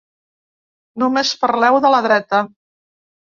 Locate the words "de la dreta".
1.85-2.41